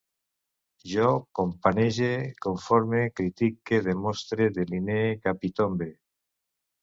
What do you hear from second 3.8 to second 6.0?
demostre, delinee, capitombe